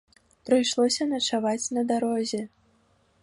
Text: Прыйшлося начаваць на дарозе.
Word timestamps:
Прыйшлося 0.47 1.07
начаваць 1.11 1.71
на 1.79 1.83
дарозе. 1.91 2.41